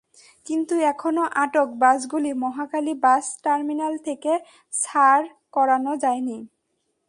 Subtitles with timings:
[0.45, 4.31] কিন্তু এখনো আটক বাসগুলি মহাখালী বাস টার্মিনাল থেকে
[4.73, 6.37] ছাড় করানো যায়নি।